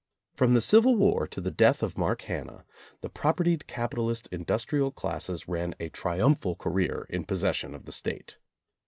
From 0.33 0.53
the 0.53 0.61
Civil 0.61 0.95
War 0.95 1.27
to 1.27 1.39
the 1.39 1.51
death 1.51 1.83
of 1.83 1.95
Mark 1.95 2.23
Hanna, 2.23 2.65
the 3.01 3.07
propertied 3.09 3.67
capitalist 3.67 4.27
industrial 4.31 4.89
classes 4.89 5.47
ran 5.47 5.75
a 5.79 5.89
triumphal 5.89 6.55
career 6.55 7.05
in 7.11 7.23
possession 7.23 7.75
of 7.75 7.85
the 7.85 7.91
State. 7.91 8.39